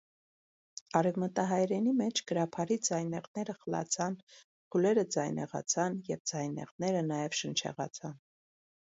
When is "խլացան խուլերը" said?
3.63-5.03